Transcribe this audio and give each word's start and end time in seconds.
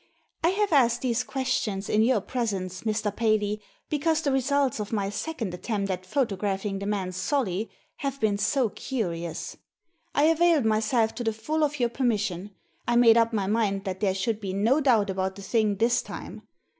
"I 0.43 0.49
have 0.49 0.73
asked 0.73 1.01
these 1.01 1.23
questions 1.23 1.87
in 1.87 2.01
your 2.01 2.21
presence, 2.21 2.81
Mr. 2.81 3.15
Paley, 3.15 3.61
because 3.87 4.23
the 4.23 4.31
results 4.31 4.79
of 4.79 4.91
my 4.91 5.11
second 5.11 5.53
attempt 5.53 5.91
at 5.91 6.07
photographing 6.07 6.79
the 6.79 6.87
man 6.87 7.11
Solly 7.11 7.69
have 7.97 8.19
been 8.19 8.39
so 8.39 8.69
curious. 8.69 9.57
I 10.15 10.23
availed 10.23 10.65
myself 10.65 11.13
to 11.13 11.23
the 11.23 11.33
full 11.33 11.63
of 11.63 11.79
your 11.79 11.89
permission. 11.89 12.49
I 12.87 12.95
made 12.95 13.15
up 13.15 13.31
my 13.31 13.45
mind 13.45 13.83
that 13.83 13.99
there 13.99 14.15
should 14.15 14.39
be 14.41 14.53
no 14.53 14.81
doubt 14.81 15.11
about 15.11 15.35
the 15.35 15.43
thing 15.43 15.75
this 15.75 16.01
time. 16.01 16.47